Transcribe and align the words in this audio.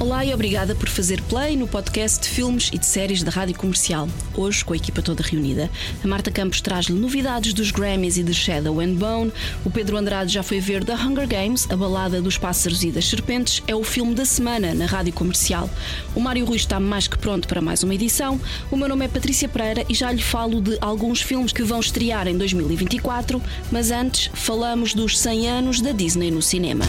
Olá 0.00 0.24
e 0.24 0.32
obrigada 0.32 0.74
por 0.74 0.88
fazer 0.88 1.20
play 1.24 1.54
no 1.58 1.68
podcast 1.68 2.22
de 2.22 2.28
filmes 2.30 2.70
e 2.72 2.78
de 2.78 2.86
séries 2.86 3.22
da 3.22 3.30
Rádio 3.30 3.54
Comercial. 3.54 4.08
Hoje, 4.34 4.64
com 4.64 4.72
a 4.72 4.76
equipa 4.76 5.02
toda 5.02 5.22
reunida, 5.22 5.68
a 6.02 6.08
Marta 6.08 6.30
Campos 6.30 6.62
traz-lhe 6.62 6.98
novidades 6.98 7.52
dos 7.52 7.70
Grammys 7.70 8.16
e 8.16 8.22
de 8.22 8.32
Shadow 8.32 8.80
and 8.80 8.94
Bone. 8.94 9.30
O 9.62 9.70
Pedro 9.70 9.98
Andrade 9.98 10.32
já 10.32 10.42
foi 10.42 10.58
ver 10.58 10.82
The 10.84 10.94
Hunger 10.94 11.28
Games, 11.28 11.68
a 11.70 11.76
balada 11.76 12.22
dos 12.22 12.38
pássaros 12.38 12.82
e 12.82 12.90
das 12.90 13.10
serpentes, 13.10 13.62
é 13.68 13.76
o 13.76 13.84
filme 13.84 14.14
da 14.14 14.24
semana 14.24 14.72
na 14.72 14.86
Rádio 14.86 15.12
Comercial. 15.12 15.68
O 16.14 16.20
Mário 16.20 16.46
Rui 16.46 16.56
está 16.56 16.80
mais 16.80 17.06
que 17.06 17.18
pronto 17.18 17.46
para 17.46 17.60
mais 17.60 17.82
uma 17.82 17.94
edição. 17.94 18.40
O 18.70 18.78
meu 18.78 18.88
nome 18.88 19.04
é 19.04 19.08
Patrícia 19.08 19.50
Pereira 19.50 19.84
e 19.86 19.92
já 19.92 20.10
lhe 20.10 20.22
falo 20.22 20.62
de 20.62 20.78
alguns 20.80 21.20
filmes 21.20 21.52
que 21.52 21.62
vão 21.62 21.78
estrear 21.78 22.26
em 22.26 22.38
2024, 22.38 23.40
mas 23.70 23.90
antes 23.90 24.30
falamos 24.32 24.94
dos 24.94 25.18
100 25.18 25.46
anos 25.46 25.80
da 25.82 25.92
Disney 25.92 26.30
no 26.30 26.40
cinema. 26.40 26.86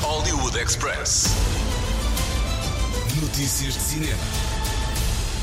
Hollywood 0.00 0.56
Express. 0.56 1.26
Notícias 3.42 3.74
de 3.74 3.80
cinema. 3.80 4.18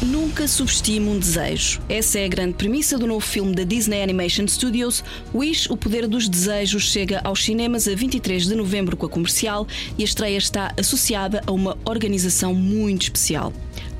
Nunca 0.02 0.48
subestime 0.48 1.10
um 1.10 1.20
desejo. 1.20 1.82
Essa 1.90 2.20
é 2.20 2.24
a 2.24 2.28
grande 2.30 2.54
premissa 2.54 2.98
do 2.98 3.06
novo 3.06 3.20
filme 3.20 3.54
da 3.54 3.66
Disney 3.66 4.02
Animation 4.02 4.48
Studios. 4.48 5.04
Wish, 5.36 5.70
o 5.70 5.76
poder 5.76 6.08
dos 6.08 6.30
desejos, 6.30 6.84
chega 6.84 7.20
aos 7.26 7.44
cinemas 7.44 7.90
a 7.90 7.94
23 7.94 8.46
de 8.46 8.56
novembro 8.56 8.96
com 8.96 9.06
a 9.06 9.10
comercial 9.10 9.68
e 9.98 10.02
a 10.02 10.06
estreia 10.06 10.38
está 10.38 10.74
associada 10.80 11.42
a 11.46 11.52
uma 11.52 11.78
organização 11.84 12.54
muito 12.54 13.02
especial. 13.02 13.52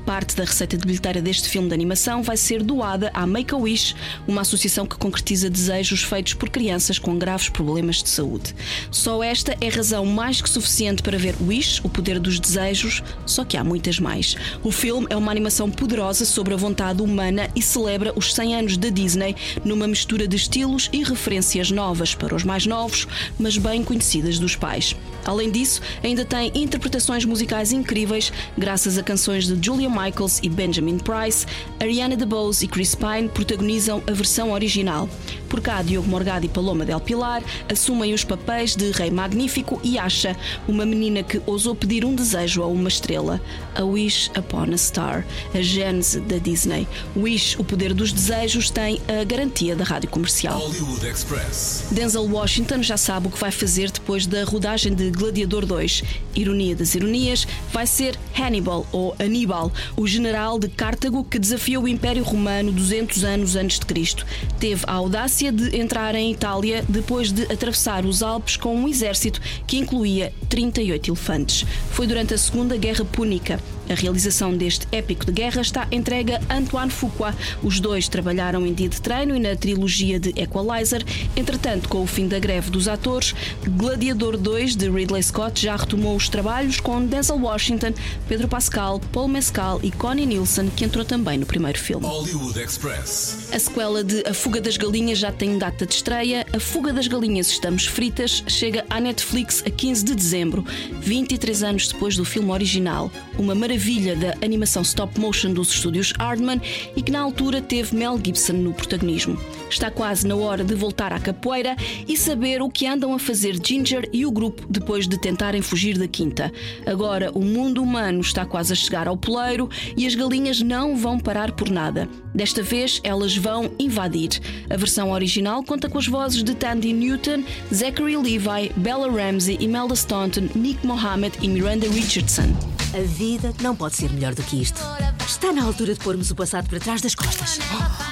Parte 0.04 0.34
da 0.34 0.44
receita 0.44 0.76
de 0.76 0.86
bilheteira 0.86 1.22
deste 1.22 1.48
filme 1.48 1.68
de 1.68 1.74
animação 1.74 2.22
vai 2.22 2.36
ser 2.36 2.62
doada 2.62 3.10
à 3.14 3.26
Make-A-Wish, 3.26 3.94
uma 4.26 4.40
associação 4.40 4.86
que 4.86 4.96
concretiza 4.96 5.48
desejos 5.50 6.02
feitos 6.02 6.34
por 6.34 6.48
crianças 6.48 6.98
com 6.98 7.18
graves 7.18 7.48
problemas 7.48 8.02
de 8.02 8.08
saúde. 8.08 8.54
Só 8.90 9.22
esta 9.22 9.56
é 9.60 9.68
razão 9.68 10.04
mais 10.06 10.40
que 10.40 10.48
suficiente 10.48 11.02
para 11.02 11.18
ver 11.18 11.34
Wish, 11.40 11.80
o 11.84 11.88
poder 11.88 12.18
dos 12.18 12.40
desejos, 12.40 13.02
só 13.26 13.44
que 13.44 13.56
há 13.56 13.64
muitas 13.64 13.98
mais. 14.00 14.36
O 14.62 14.72
filme 14.72 15.06
é 15.10 15.16
uma 15.16 15.30
animação 15.30 15.70
poderosa 15.70 16.24
sobre 16.24 16.54
a 16.54 16.56
vontade 16.56 17.02
humana 17.02 17.48
e 17.54 17.62
celebra 17.62 18.12
os 18.16 18.34
100 18.34 18.56
anos 18.56 18.76
da 18.76 18.88
Disney 18.88 19.36
numa 19.64 19.86
mistura 19.86 20.26
de 20.26 20.36
estilos 20.36 20.88
e 20.92 21.02
referências 21.04 21.70
novas 21.70 22.14
para 22.14 22.34
os 22.34 22.44
mais 22.44 22.66
novos, 22.66 23.06
mas 23.38 23.56
bem 23.56 23.84
conhecidas 23.84 24.38
dos 24.38 24.56
pais. 24.56 24.96
Além 25.24 25.50
disso, 25.50 25.80
ainda 26.02 26.24
tem 26.24 26.50
interpretações 26.54 27.24
musicais 27.24 27.72
incríveis, 27.72 28.32
graças 28.56 28.98
a 28.98 29.02
canções 29.02 29.46
de 29.46 29.64
Julia 29.64 29.88
Michaels 29.88 30.40
e 30.42 30.48
Benjamin 30.48 30.98
Price. 30.98 31.46
Ariana 31.78 32.16
DeBose 32.16 32.64
e 32.64 32.68
Chris 32.68 32.94
Pine 32.94 33.28
protagonizam 33.28 34.02
a 34.06 34.12
versão 34.12 34.52
original. 34.52 35.08
Por 35.48 35.60
cá, 35.60 35.82
Diogo 35.82 36.08
Morgado 36.08 36.46
e 36.46 36.48
Paloma 36.48 36.84
Del 36.84 37.00
Pilar 37.00 37.42
assumem 37.68 38.14
os 38.14 38.22
papéis 38.22 38.76
de 38.76 38.92
Rei 38.92 39.10
Magnífico 39.10 39.80
e 39.82 39.98
Asha, 39.98 40.36
uma 40.68 40.86
menina 40.86 41.24
que 41.24 41.42
ousou 41.44 41.74
pedir 41.74 42.04
um 42.04 42.14
desejo 42.14 42.62
a 42.62 42.66
uma 42.66 42.88
estrela. 42.88 43.40
A 43.74 43.82
Wish 43.82 44.30
Upon 44.38 44.72
a 44.72 44.78
Star, 44.78 45.26
a 45.52 45.60
gênese 45.60 46.20
da 46.20 46.38
Disney. 46.38 46.86
Wish, 47.16 47.56
o 47.58 47.64
poder 47.64 47.92
dos 47.92 48.12
desejos, 48.12 48.70
tem 48.70 49.00
a 49.08 49.24
garantia 49.24 49.74
da 49.74 49.84
rádio 49.84 50.08
comercial. 50.08 50.58
Hollywood 50.58 51.06
Express. 51.06 51.88
Denzel 51.90 52.30
Washington 52.30 52.82
já 52.82 52.96
sabe 52.96 53.26
o 53.26 53.30
que 53.30 53.38
vai 53.38 53.50
fazer 53.50 53.90
depois 53.90 54.26
da 54.26 54.44
rodagem 54.44 54.94
de 54.94 55.09
Gladiador 55.10 55.66
2. 55.66 56.02
Ironia 56.34 56.74
das 56.74 56.94
ironias, 56.94 57.46
vai 57.72 57.86
ser 57.86 58.18
Hannibal 58.38 58.86
ou 58.92 59.14
Aníbal, 59.18 59.72
o 59.96 60.06
general 60.06 60.58
de 60.58 60.68
Cartago 60.68 61.24
que 61.24 61.38
desafiou 61.38 61.84
o 61.84 61.88
Império 61.88 62.22
Romano 62.22 62.72
200 62.72 63.24
anos 63.24 63.56
antes 63.56 63.78
de 63.78 63.86
Cristo. 63.86 64.24
Teve 64.58 64.84
a 64.86 64.94
audácia 64.94 65.52
de 65.52 65.76
entrar 65.76 66.14
em 66.14 66.32
Itália 66.32 66.84
depois 66.88 67.32
de 67.32 67.42
atravessar 67.44 68.04
os 68.04 68.22
Alpes 68.22 68.56
com 68.56 68.74
um 68.74 68.88
exército 68.88 69.40
que 69.66 69.76
incluía 69.76 70.32
38 70.48 71.10
elefantes. 71.10 71.64
Foi 71.92 72.06
durante 72.06 72.34
a 72.34 72.38
Segunda 72.38 72.76
Guerra 72.76 73.04
Púnica. 73.04 73.60
A 73.90 73.94
realização 73.94 74.56
deste 74.56 74.86
épico 74.92 75.26
de 75.26 75.32
guerra 75.32 75.60
está 75.62 75.88
entregue 75.90 76.34
a 76.34 76.56
Antoine 76.56 76.92
Fuqua. 76.92 77.34
Os 77.60 77.80
dois 77.80 78.06
trabalharam 78.06 78.64
em 78.64 78.72
dia 78.72 78.88
de 78.88 79.00
treino 79.00 79.34
e 79.34 79.40
na 79.40 79.56
trilogia 79.56 80.20
de 80.20 80.28
Equalizer. 80.40 81.04
Entretanto, 81.34 81.88
com 81.88 82.00
o 82.00 82.06
fim 82.06 82.28
da 82.28 82.38
greve 82.38 82.70
dos 82.70 82.86
atores, 82.86 83.34
Gladiador 83.66 84.36
2 84.36 84.76
de 84.76 84.88
Ridley 84.88 85.20
Scott 85.24 85.60
já 85.60 85.74
retomou 85.74 86.14
os 86.14 86.28
trabalhos 86.28 86.78
com 86.78 87.04
Denzel 87.04 87.40
Washington, 87.40 87.92
Pedro 88.28 88.46
Pascal, 88.46 89.00
Paul 89.12 89.26
Mescal 89.26 89.80
e 89.82 89.90
Connie 89.90 90.24
Nielsen, 90.24 90.70
que 90.70 90.84
entrou 90.84 91.04
também 91.04 91.36
no 91.36 91.44
primeiro 91.44 91.78
filme. 91.78 92.06
Hollywood 92.06 92.60
Express. 92.60 93.48
A 93.52 93.58
sequela 93.58 94.04
de 94.04 94.22
A 94.24 94.32
Fuga 94.32 94.60
das 94.60 94.76
Galinhas 94.76 95.18
já 95.18 95.32
tem 95.32 95.58
data 95.58 95.84
de 95.84 95.94
estreia. 95.94 96.46
A 96.52 96.60
Fuga 96.60 96.92
das 96.92 97.08
Galinhas 97.08 97.48
Estamos 97.48 97.86
Fritas 97.86 98.44
chega 98.46 98.84
à 98.88 99.00
Netflix 99.00 99.64
a 99.66 99.70
15 99.70 100.04
de 100.04 100.14
dezembro, 100.14 100.64
23 101.00 101.64
anos 101.64 101.88
depois 101.88 102.16
do 102.16 102.24
filme 102.24 102.52
original. 102.52 103.10
Uma 103.36 103.52
maravilha 103.52 103.79
da 103.80 104.34
animação 104.44 104.82
stop 104.82 105.18
motion 105.18 105.54
dos 105.54 105.70
estúdios 105.70 106.12
Hardman 106.18 106.60
e 106.94 107.00
que 107.02 107.10
na 107.10 107.20
altura 107.20 107.62
teve 107.62 107.96
Mel 107.96 108.20
Gibson 108.22 108.52
no 108.52 108.74
protagonismo. 108.74 109.38
Está 109.70 109.90
quase 109.90 110.26
na 110.26 110.36
hora 110.36 110.62
de 110.62 110.74
voltar 110.74 111.14
à 111.14 111.18
capoeira 111.18 111.74
e 112.06 112.14
saber 112.14 112.60
o 112.60 112.68
que 112.68 112.86
andam 112.86 113.14
a 113.14 113.18
fazer 113.18 113.58
Ginger 113.64 114.06
e 114.12 114.26
o 114.26 114.30
grupo 114.30 114.66
depois 114.68 115.08
de 115.08 115.18
tentarem 115.18 115.62
fugir 115.62 115.96
da 115.96 116.06
quinta. 116.06 116.52
Agora 116.84 117.30
o 117.32 117.40
mundo 117.42 117.82
humano 117.82 118.20
está 118.20 118.44
quase 118.44 118.74
a 118.74 118.76
chegar 118.76 119.08
ao 119.08 119.16
poleiro 119.16 119.70
e 119.96 120.06
as 120.06 120.14
galinhas 120.14 120.60
não 120.60 120.94
vão 120.94 121.18
parar 121.18 121.52
por 121.52 121.70
nada. 121.70 122.06
Desta 122.34 122.62
vez 122.62 123.00
elas 123.02 123.34
vão 123.34 123.70
invadir. 123.78 124.40
A 124.68 124.76
versão 124.76 125.10
original 125.10 125.64
conta 125.64 125.88
com 125.88 125.96
as 125.96 126.06
vozes 126.06 126.44
de 126.44 126.54
Tandy 126.54 126.92
Newton, 126.92 127.44
Zachary 127.72 128.16
Levi, 128.18 128.70
Bella 128.76 129.10
Ramsey, 129.10 129.56
Imelda 129.58 129.96
Staunton, 129.96 130.50
Nick 130.54 130.86
Mohammed 130.86 131.38
e 131.40 131.48
Miranda 131.48 131.88
Richardson. 131.88 132.69
A 132.92 133.02
vida 133.02 133.54
não 133.60 133.76
pode 133.76 133.94
ser 133.94 134.10
melhor 134.10 134.34
do 134.34 134.42
que 134.42 134.60
isto. 134.60 134.80
Está 135.24 135.52
na 135.52 135.62
altura 135.62 135.94
de 135.94 136.00
pormos 136.00 136.30
o 136.32 136.34
passado 136.34 136.68
para 136.68 136.80
trás 136.80 137.00
das 137.00 137.14
costas. 137.14 137.58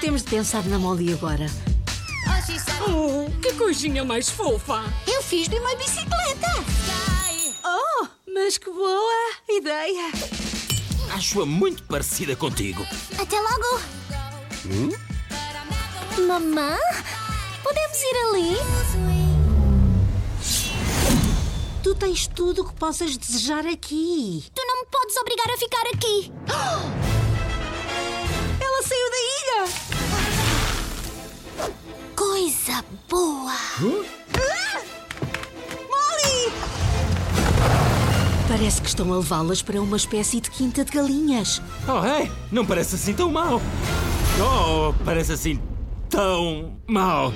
Temos 0.00 0.22
de 0.22 0.30
pensar 0.30 0.64
na 0.66 0.78
Molly 0.78 1.12
agora. 1.12 1.46
Oh, 2.86 3.28
que 3.42 3.54
coisinha 3.54 4.04
mais 4.04 4.28
fofa! 4.28 4.84
Eu 5.06 5.20
fiz-lhe 5.20 5.58
uma 5.58 5.74
bicicleta. 5.74 6.64
Oh, 7.64 8.06
mas 8.32 8.56
que 8.56 8.70
boa 8.70 9.32
ideia! 9.48 10.12
Acho-a 11.12 11.44
muito 11.44 11.82
parecida 11.82 12.36
contigo. 12.36 12.86
Até 13.20 13.36
logo. 13.40 13.80
Mamã, 16.24 16.76
podemos 17.64 17.98
ir 18.00 18.16
ali? 18.28 18.56
Tu 21.82 21.94
tens 21.94 22.26
tudo 22.26 22.62
o 22.62 22.64
que 22.66 22.74
possas 22.74 23.16
desejar 23.16 23.66
aqui. 23.66 24.44
Tu 24.54 24.67
obrigar 25.20 25.50
a 25.50 25.58
ficar 25.58 25.86
aqui. 25.94 26.32
Ela 28.60 28.82
saiu 28.82 29.10
da 29.10 29.18
ilha! 29.38 29.64
Coisa 32.14 32.84
boa. 33.08 33.56
Molly! 35.88 36.52
Parece 38.48 38.82
que 38.82 38.88
estão 38.88 39.12
a 39.12 39.16
levá-las 39.16 39.62
para 39.62 39.80
uma 39.80 39.96
espécie 39.96 40.40
de 40.40 40.50
quinta 40.50 40.84
de 40.84 40.90
galinhas. 40.92 41.62
Oh, 41.86 42.04
é? 42.04 42.28
Não 42.50 42.66
parece 42.66 42.96
assim 42.96 43.14
tão 43.14 43.30
mal. 43.30 43.60
Oh, 44.40 44.92
parece 45.04 45.32
assim 45.32 45.60
tão 46.08 46.76
mal. 46.86 47.32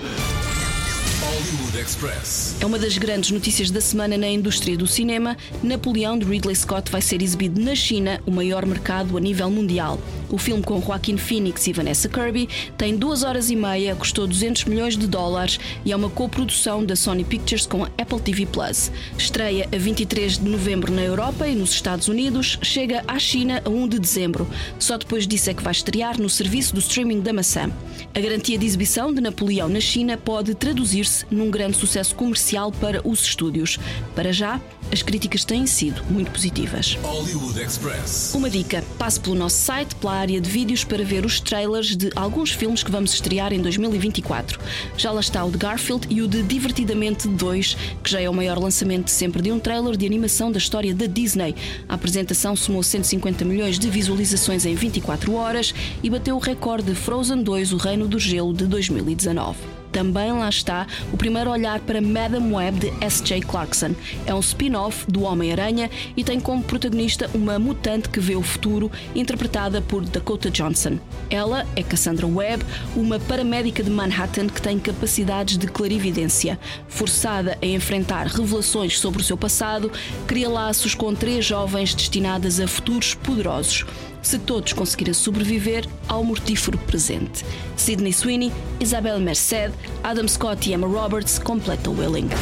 É 2.60 2.66
uma 2.66 2.78
das 2.78 2.96
grandes 2.98 3.30
notícias 3.30 3.70
da 3.70 3.80
semana 3.80 4.16
na 4.16 4.28
indústria 4.28 4.76
do 4.76 4.86
cinema. 4.86 5.36
Napoleão 5.62 6.18
de 6.18 6.24
Ridley 6.24 6.54
Scott 6.54 6.90
vai 6.90 7.00
ser 7.02 7.22
exibido 7.22 7.60
na 7.60 7.74
China, 7.74 8.20
o 8.26 8.30
maior 8.30 8.64
mercado 8.66 9.16
a 9.16 9.20
nível 9.20 9.50
mundial. 9.50 9.98
O 10.30 10.38
filme 10.38 10.62
com 10.62 10.80
Joaquin 10.80 11.16
Phoenix 11.16 11.66
e 11.66 11.72
Vanessa 11.72 12.08
Kirby 12.08 12.48
tem 12.78 12.96
duas 12.96 13.22
horas 13.22 13.50
e 13.50 13.56
meia, 13.56 13.94
custou 13.94 14.26
200 14.26 14.64
milhões 14.64 14.96
de 14.96 15.06
dólares 15.06 15.60
e 15.84 15.92
é 15.92 15.96
uma 15.96 16.08
coprodução 16.08 16.84
da 16.84 16.96
Sony 16.96 17.24
Pictures 17.24 17.66
com 17.66 17.84
a 17.84 17.90
Apple 17.98 18.20
TV 18.20 18.46
Plus. 18.46 18.90
Estreia 19.18 19.68
a 19.72 19.76
23 19.76 20.38
de 20.38 20.48
novembro 20.48 20.92
na 20.92 21.02
Europa 21.02 21.46
e 21.46 21.54
nos 21.54 21.70
Estados 21.70 22.08
Unidos, 22.08 22.58
chega 22.62 23.04
à 23.06 23.18
China 23.18 23.60
a 23.64 23.68
1 23.68 23.88
de 23.88 23.98
dezembro. 23.98 24.48
Só 24.78 24.96
depois 24.96 25.26
disso 25.26 25.50
é 25.50 25.54
que 25.54 25.62
vai 25.62 25.72
estrear 25.72 26.20
no 26.20 26.30
serviço 26.30 26.74
do 26.74 26.80
streaming 26.80 27.20
da 27.20 27.32
maçã. 27.32 27.70
A 28.14 28.20
garantia 28.20 28.56
de 28.56 28.64
exibição 28.66 29.12
de 29.12 29.20
Napoleão 29.20 29.68
na 29.68 29.80
China 29.80 30.16
pode 30.16 30.54
traduzir-se 30.54 31.11
num 31.30 31.50
grande 31.50 31.76
sucesso 31.76 32.14
comercial 32.14 32.72
para 32.72 33.06
os 33.06 33.20
estúdios. 33.20 33.78
Para 34.14 34.32
já, 34.32 34.60
as 34.92 35.02
críticas 35.02 35.44
têm 35.44 35.66
sido 35.66 36.02
muito 36.10 36.30
positivas. 36.30 36.98
Hollywood 37.02 37.60
Express. 37.60 38.34
Uma 38.34 38.50
dica: 38.50 38.84
passe 38.98 39.18
pelo 39.18 39.34
nosso 39.34 39.56
site, 39.56 39.94
pela 39.96 40.12
área 40.14 40.40
de 40.40 40.48
vídeos, 40.48 40.84
para 40.84 41.04
ver 41.04 41.24
os 41.24 41.40
trailers 41.40 41.96
de 41.96 42.10
alguns 42.14 42.50
filmes 42.50 42.82
que 42.82 42.90
vamos 42.90 43.14
estrear 43.14 43.52
em 43.52 43.60
2024. 43.60 44.60
Já 44.96 45.10
lá 45.10 45.20
está 45.20 45.44
o 45.44 45.50
de 45.50 45.58
Garfield 45.58 46.06
e 46.10 46.20
o 46.20 46.28
de 46.28 46.42
Divertidamente 46.42 47.26
2, 47.28 47.76
que 48.02 48.10
já 48.10 48.20
é 48.20 48.28
o 48.28 48.34
maior 48.34 48.58
lançamento 48.58 49.06
de 49.06 49.10
sempre 49.10 49.42
de 49.42 49.50
um 49.50 49.58
trailer 49.58 49.96
de 49.96 50.04
animação 50.04 50.52
da 50.52 50.58
história 50.58 50.94
da 50.94 51.06
Disney. 51.06 51.54
A 51.88 51.94
apresentação 51.94 52.54
somou 52.54 52.82
150 52.82 53.44
milhões 53.44 53.78
de 53.78 53.88
visualizações 53.88 54.66
em 54.66 54.74
24 54.74 55.34
horas 55.34 55.74
e 56.02 56.10
bateu 56.10 56.36
o 56.36 56.38
recorde 56.38 56.90
de 56.90 56.94
Frozen 56.94 57.42
2, 57.42 57.72
O 57.72 57.76
Reino 57.76 58.06
do 58.06 58.18
Gelo, 58.18 58.52
de 58.52 58.66
2019 58.66 59.81
também 59.92 60.32
lá 60.32 60.48
está 60.48 60.86
o 61.12 61.16
primeiro 61.16 61.50
olhar 61.50 61.78
para 61.80 62.00
Madam 62.00 62.54
Web 62.54 62.80
de 62.80 63.04
S.J. 63.04 63.42
Clarkson. 63.42 63.94
É 64.26 64.34
um 64.34 64.40
spin-off 64.40 65.04
do 65.10 65.22
Homem-Aranha 65.22 65.90
e 66.16 66.24
tem 66.24 66.40
como 66.40 66.62
protagonista 66.62 67.30
uma 67.34 67.58
mutante 67.58 68.08
que 68.08 68.18
vê 68.18 68.34
o 68.34 68.42
futuro, 68.42 68.90
interpretada 69.14 69.82
por 69.82 70.02
Dakota 70.02 70.50
Johnson. 70.50 70.98
Ela 71.28 71.66
é 71.76 71.82
Cassandra 71.82 72.26
Webb, 72.26 72.64
uma 72.96 73.20
paramédica 73.20 73.82
de 73.82 73.90
Manhattan 73.90 74.48
que 74.48 74.62
tem 74.62 74.78
capacidades 74.78 75.58
de 75.58 75.66
clarividência. 75.66 76.58
Forçada 76.88 77.58
a 77.60 77.66
enfrentar 77.66 78.26
revelações 78.26 78.98
sobre 78.98 79.20
o 79.20 79.24
seu 79.24 79.36
passado, 79.36 79.92
cria 80.26 80.48
laços 80.48 80.94
com 80.94 81.14
três 81.14 81.44
jovens 81.44 81.94
destinadas 81.94 82.58
a 82.58 82.66
futuros 82.66 83.14
poderosos 83.14 83.84
se 84.22 84.38
todos 84.38 84.72
conseguirem 84.72 85.12
sobreviver 85.12 85.86
ao 86.08 86.24
mortífero 86.24 86.78
presente. 86.78 87.44
Sidney 87.76 88.12
Sweeney, 88.12 88.52
Isabel 88.80 89.18
Merced, 89.18 89.72
Adam 90.02 90.26
Scott 90.28 90.70
e 90.70 90.72
Emma 90.72 90.86
Roberts 90.86 91.38
completam 91.38 91.94
o 91.94 92.02
elenco. 92.02 92.34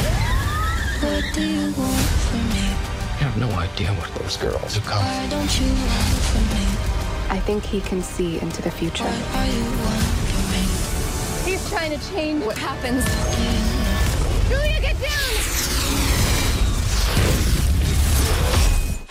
What 1.01 1.33
do 1.33 1.41
you 1.41 1.73
want 1.75 1.99
from 2.29 2.43
me? 2.53 2.75
I 3.19 3.23
have 3.23 3.39
no 3.39 3.49
idea 3.59 3.91
what 3.93 4.09
those 4.19 4.37
girls 4.37 4.75
have 4.75 4.85
come. 4.85 5.03
Why 5.03 5.27
don't 5.29 5.59
you 5.59 5.67
want 5.67 6.21
from 6.31 6.43
me? 6.55 6.71
I 7.31 7.39
think 7.39 7.63
he 7.63 7.81
can 7.81 8.01
see 8.03 8.39
into 8.41 8.61
the 8.61 8.69
future. 8.71 9.03
What 9.03 9.35
are 9.35 9.47
you 9.47 9.63
want 9.83 10.03
from 10.29 10.43
me? 10.51 11.51
He's 11.51 11.69
trying 11.69 11.97
to 11.97 12.13
change 12.13 12.43
what 12.45 12.57
happens. 12.57 13.03
Julia, 14.49 14.81
get 14.81 14.99
down! 14.99 15.70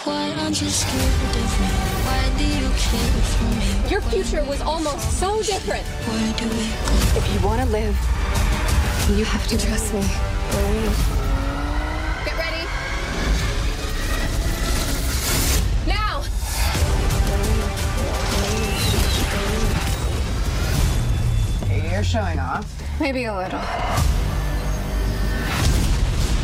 Why 0.05 0.32
aren't 0.38 0.62
you 0.62 0.69
scared 0.70 1.02
of 1.02 1.61
me? 1.61 1.67
Why 2.06 2.32
do 2.38 2.44
you 2.44 2.70
care 2.70 3.20
for 3.20 3.44
me? 3.44 3.91
Your 3.91 4.00
future 4.00 4.43
was 4.44 4.62
almost 4.62 5.20
so 5.20 5.43
different. 5.43 5.85
Where 5.85 6.32
do 6.38 6.44
we 6.49 6.69
go? 6.70 7.19
If 7.19 7.35
you 7.35 7.47
want 7.47 7.61
to 7.61 7.67
live, 7.69 7.94
you 9.11 9.26
have 9.26 9.47
to 9.49 9.58
trust 9.58 9.93
me. 9.93 10.00
Get 12.25 12.35
ready. 12.38 12.64
Now! 15.87 16.23
You're 21.93 22.05
showing 22.05 22.38
off. 22.38 22.64
Maybe 22.99 23.25
a 23.25 23.37
little. 23.37 23.61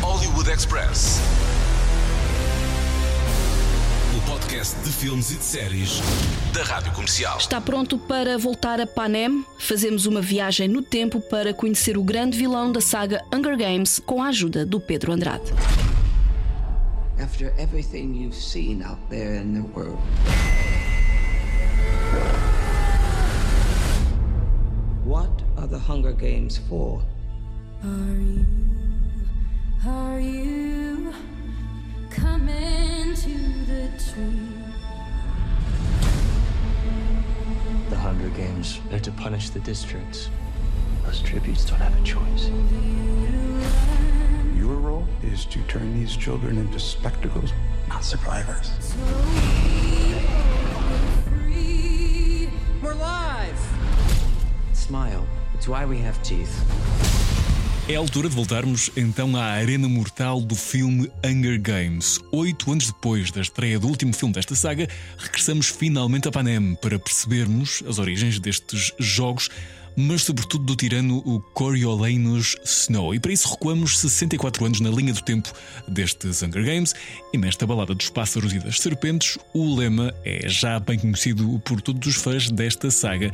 Hollywood 0.03 0.49
Express. 0.49 1.46
Podcast 4.57 4.81
de 4.81 4.91
filmes 4.91 5.31
e 5.33 5.37
de 5.37 5.45
séries 5.45 6.01
da 6.55 6.63
Rádio 6.63 6.91
Comercial. 6.93 7.37
Está 7.37 7.61
pronto 7.61 7.99
para 7.99 8.39
voltar 8.39 8.81
a 8.81 8.87
Panem? 8.87 9.45
Fazemos 9.59 10.07
uma 10.07 10.23
viagem 10.23 10.67
no 10.67 10.81
tempo 10.81 11.21
para 11.21 11.53
conhecer 11.53 11.99
o 11.99 12.03
grande 12.03 12.39
vilão 12.39 12.73
da 12.73 12.81
saga 12.81 13.23
Hunger 13.31 13.57
Games 13.57 13.99
com 13.99 14.23
a 14.23 14.29
ajuda 14.29 14.65
do 14.65 14.81
Pedro 14.81 15.13
Andrade. 15.13 15.53
After 17.21 17.53
everything 17.59 18.15
you've 18.15 18.35
seen 18.35 18.83
out 18.83 18.99
there 19.11 19.39
in 19.39 19.53
the 19.53 19.69
world, 19.75 19.99
what 25.05 25.31
are 25.59 25.69
the 25.69 25.79
Hunger 25.79 26.13
Games 26.13 26.59
for? 26.67 27.03
Are 27.85 28.19
you, 28.19 28.47
are 29.87 30.21
you 30.21 31.13
coming 32.11 32.86
to 33.23 33.29
the 33.65 33.89
tree? 34.13 34.51
The 37.89 37.97
Hunger 37.97 38.29
Games 38.37 38.79
are 38.93 38.99
to 38.99 39.11
punish 39.13 39.49
the 39.51 39.61
districts. 39.61 40.29
Those 41.03 41.23
tributes 41.23 41.65
don't 41.65 41.79
have 41.79 41.99
a 41.99 42.05
choice. 42.05 42.51
Your 44.55 44.75
role 44.75 45.09
is 45.23 45.47
to 45.47 45.63
turn 45.63 45.99
these 45.99 46.15
children 46.15 46.59
into 46.59 46.79
spectacles, 46.79 47.55
not 47.89 48.05
survivors. 48.05 48.95
We're 52.83 52.95
live! 52.95 53.59
Smile. 54.75 55.27
It's 55.55 55.67
why 55.67 55.87
we 55.87 55.99
have 55.99 56.23
teeth. 56.23 56.55
É 57.89 57.95
a 57.95 58.01
altura 58.01 58.29
de 58.29 58.35
voltarmos 58.35 58.91
então 58.97 59.37
à 59.37 59.45
arena 59.45 59.89
mortal 59.89 60.41
do 60.41 60.57
filme 60.57 61.09
Hunger 61.25 61.63
Games. 61.63 62.19
Oito 62.33 62.73
anos 62.73 62.89
depois 62.89 63.31
da 63.31 63.41
estreia 63.41 63.79
do 63.79 63.87
último 63.87 64.13
filme 64.13 64.35
desta 64.35 64.57
saga, 64.57 64.89
regressamos 65.17 65.69
finalmente 65.69 66.27
a 66.27 66.33
Panem 66.33 66.75
para 66.83 66.99
percebermos 66.99 67.85
as 67.87 68.01
origens 68.01 68.41
destes 68.41 68.93
jogos, 68.99 69.49
mas 69.97 70.23
sobretudo 70.23 70.65
do 70.65 70.75
tirano 70.75 71.23
o 71.25 71.41
Coriolanus 71.41 72.57
Snow. 72.65 73.15
E 73.15 73.21
para 73.21 73.33
isso 73.33 73.49
recuamos 73.49 74.01
64 74.01 74.67
anos 74.67 74.81
na 74.81 74.91
linha 74.91 75.13
do 75.13 75.23
tempo 75.23 75.53
destes 75.87 76.43
Hunger 76.43 76.65
Games, 76.65 76.93
e 77.33 77.39
nesta 77.39 77.69
balada 77.69 77.95
dos 77.95 78.11
pássaros 78.11 78.53
e 78.53 78.59
das 78.59 78.81
serpentes, 78.81 79.39
o 79.55 79.77
lema 79.77 80.13
é 80.25 80.49
já 80.49 80.81
bem 80.81 80.99
conhecido 80.99 81.63
por 81.65 81.81
todos 81.81 82.09
os 82.09 82.21
fãs 82.21 82.51
desta 82.51 82.91
saga. 82.91 83.31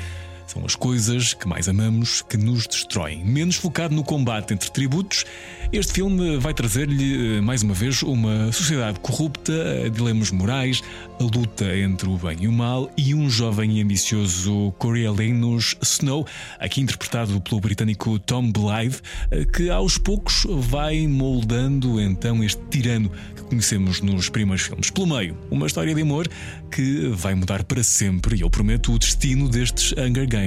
São 0.52 0.66
as 0.66 0.76
coisas 0.76 1.32
que 1.32 1.48
mais 1.48 1.66
amamos 1.66 2.20
que 2.20 2.36
nos 2.36 2.66
destroem. 2.66 3.24
Menos 3.24 3.56
focado 3.56 3.94
no 3.94 4.04
combate 4.04 4.52
entre 4.52 4.70
tributos, 4.70 5.24
este 5.72 5.94
filme 5.94 6.36
vai 6.36 6.52
trazer-lhe, 6.52 7.38
eh, 7.38 7.40
mais 7.40 7.62
uma 7.62 7.72
vez, 7.72 8.02
uma 8.02 8.52
sociedade 8.52 9.00
corrupta, 9.00 9.88
dilemas 9.90 10.30
morais, 10.30 10.82
a 11.18 11.24
luta 11.24 11.74
entre 11.78 12.06
o 12.06 12.18
bem 12.18 12.36
e 12.42 12.48
o 12.48 12.52
mal 12.52 12.90
e 12.98 13.14
um 13.14 13.30
jovem 13.30 13.78
e 13.78 13.82
ambicioso 13.82 14.74
Coriolanus 14.76 15.74
Snow, 15.80 16.26
aqui 16.58 16.82
interpretado 16.82 17.40
pelo 17.40 17.58
britânico 17.58 18.18
Tom 18.18 18.52
Blythe, 18.52 19.00
eh, 19.30 19.46
que 19.46 19.70
aos 19.70 19.96
poucos 19.96 20.46
vai 20.46 21.06
moldando 21.06 21.98
então 21.98 22.44
este 22.44 22.60
tirano 22.68 23.10
que 23.34 23.42
conhecemos 23.44 24.02
nos 24.02 24.28
primeiros 24.28 24.66
filmes. 24.66 24.90
Pelo 24.90 25.06
meio, 25.06 25.38
uma 25.50 25.66
história 25.66 25.94
de 25.94 26.02
amor 26.02 26.28
que 26.70 27.08
vai 27.14 27.34
mudar 27.34 27.64
para 27.64 27.82
sempre, 27.82 28.36
e 28.36 28.42
eu 28.42 28.50
prometo, 28.50 28.92
o 28.92 28.98
destino 28.98 29.48
destes 29.48 29.94
Hunger 29.96 30.28
Games. 30.28 30.41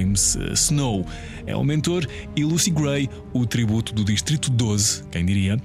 Snow 0.54 1.06
é 1.46 1.56
o 1.56 1.64
mentor 1.64 2.06
e 2.34 2.44
Lucy 2.44 2.70
Gray, 2.70 3.08
o 3.32 3.46
tributo 3.46 3.92
do 3.94 4.04
Distrito 4.04 4.50
12, 4.50 5.04
quem 5.10 5.24
diria? 5.24 5.58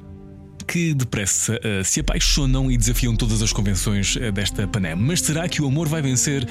Que 0.68 0.94
depressa 0.94 1.56
uh, 1.56 1.84
se 1.84 2.00
apaixonam 2.00 2.72
e 2.72 2.78
desafiam 2.78 3.16
todas 3.16 3.42
as 3.42 3.52
convenções 3.52 4.16
uh, 4.16 4.32
desta 4.32 4.68
Panem. 4.68 4.96
Mas 4.96 5.22
será 5.22 5.50
que 5.50 5.62
o 5.62 5.68
amor 5.68 5.88
vai 5.88 6.02
vencer? 6.02 6.48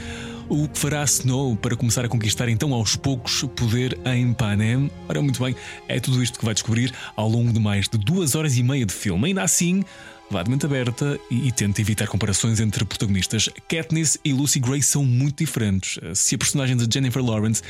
O 0.49 0.67
que 0.67 0.79
fará 0.79 1.05
Snow 1.05 1.55
para 1.55 1.77
começar 1.77 2.05
a 2.05 2.09
conquistar 2.09 2.49
então 2.49 2.75
aos 2.75 2.97
poucos 2.97 3.45
poder 3.57 3.97
em 4.05 4.33
Panem? 4.33 4.91
Ora, 5.09 5.23
muito 5.23 5.43
bem, 5.43 5.55
é 5.87 6.01
tudo 6.01 6.23
isto 6.23 6.39
que 6.39 6.45
vai 6.45 6.55
descobrir 6.55 6.93
ao 7.15 7.29
longo 7.29 7.53
de 7.53 7.61
mais 7.61 7.89
de 7.89 7.97
duas 7.97 8.35
horas 8.35 8.59
e 8.59 8.63
meia 8.63 8.85
de 8.85 8.93
filme. 8.93 9.29
Ainda 9.29 9.45
assim, 9.45 9.85
vá 10.31 10.43
de 10.43 10.51
mente 10.51 10.65
aberta 10.65 11.19
e, 11.31 11.49
e 11.49 11.53
tente 11.53 11.81
evitar 11.81 12.07
comparações 12.07 12.61
entre 12.61 12.85
protagonistas. 12.85 13.49
Katniss 13.69 14.19
e 14.25 14.33
Lucy 14.33 14.61
Gray 14.61 14.83
são 14.83 15.05
muito 15.05 15.39
diferentes. 15.39 15.99
Se 16.15 16.37
a 16.37 16.39
personagem 16.39 16.77
de 16.77 16.87
Jennifer 16.93 17.23
Lawrence 17.23 17.63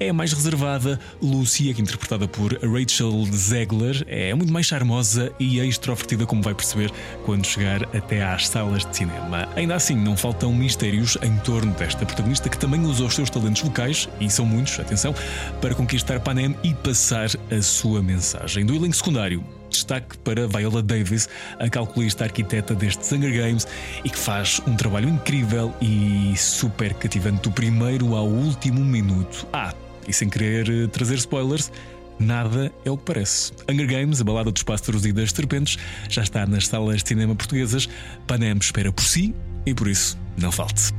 é 0.00 0.12
mais 0.12 0.32
reservada, 0.32 0.98
Lucy, 1.22 1.70
aqui 1.70 1.80
interpretada 1.80 2.26
por 2.26 2.52
Rachel 2.54 3.24
Zegler, 3.32 4.04
é 4.08 4.34
muito 4.34 4.52
mais 4.52 4.66
charmosa 4.66 5.32
e 5.38 5.60
extrovertida, 5.60 6.26
como 6.26 6.42
vai 6.42 6.54
perceber 6.54 6.90
quando 7.24 7.46
chegar 7.46 7.84
até 7.96 8.22
às 8.22 8.48
salas 8.48 8.84
de 8.84 8.96
cinema. 8.96 9.48
Ainda 9.54 9.76
assim, 9.76 9.94
não 9.94 10.16
faltam 10.16 10.52
mistérios 10.52 11.16
em 11.22 11.36
torno 11.38 11.72
desta 11.74 12.04
protagonista 12.04 12.48
que 12.48 12.58
também 12.58 12.84
usa 12.84 13.04
os 13.04 13.14
seus 13.14 13.30
talentos 13.30 13.62
vocais, 13.62 14.08
e 14.20 14.28
são 14.28 14.44
muitos, 14.44 14.78
atenção, 14.80 15.14
para 15.60 15.74
conquistar 15.74 16.20
Panem 16.20 16.56
e 16.64 16.74
passar 16.74 17.28
a 17.50 17.62
sua 17.62 18.02
mensagem. 18.02 18.66
Do 18.66 18.74
elenco 18.74 18.96
secundário, 18.96 19.44
destaque 19.78 20.18
para 20.18 20.46
Viola 20.46 20.82
Davis, 20.82 21.28
a 21.58 21.68
calculista 21.68 22.24
arquiteta 22.24 22.74
destes 22.74 23.10
Hunger 23.12 23.32
Games 23.32 23.66
e 24.04 24.10
que 24.10 24.18
faz 24.18 24.60
um 24.66 24.76
trabalho 24.76 25.08
incrível 25.08 25.74
e 25.80 26.34
super 26.36 26.94
cativante 26.94 27.42
do 27.42 27.52
primeiro 27.52 28.14
ao 28.14 28.26
último 28.26 28.80
minuto. 28.80 29.46
Ah, 29.52 29.74
e 30.06 30.12
sem 30.12 30.28
querer 30.28 30.68
eh, 30.68 30.86
trazer 30.88 31.14
spoilers, 31.16 31.70
nada 32.18 32.72
é 32.84 32.90
o 32.90 32.96
que 32.96 33.04
parece. 33.04 33.52
Hunger 33.68 33.86
Games, 33.86 34.20
a 34.20 34.24
balada 34.24 34.50
dos 34.50 34.62
pássaros 34.62 35.04
e 35.06 35.12
das 35.12 35.30
serpentes, 35.30 35.78
já 36.08 36.22
está 36.22 36.46
nas 36.46 36.66
salas 36.66 37.02
de 37.02 37.08
cinema 37.08 37.34
portuguesas. 37.34 37.88
Panem 38.26 38.56
espera 38.60 38.92
por 38.92 39.04
si 39.04 39.34
e 39.64 39.74
por 39.74 39.88
isso 39.88 40.18
não 40.36 40.50
falte. 40.50 40.92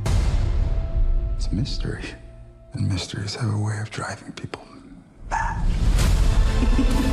It's 1.36 1.48
a 1.50 1.54
mystery. 1.54 2.04
And 2.74 2.82
mysteries 2.88 3.34
have 3.34 3.52
a 3.52 3.58
way 3.58 3.80
of 3.80 3.90
driving 3.90 4.32
people 4.32 4.62
mad. 5.30 7.06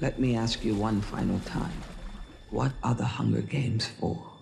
Let 0.00 0.18
me 0.18 0.34
ask 0.34 0.64
you 0.64 0.74
one 0.74 1.02
final 1.02 1.40
time. 1.40 1.84
What 2.48 2.72
are 2.82 2.94
the 2.94 3.04
Hunger 3.04 3.42
Games 3.42 3.86
for? 3.86 4.39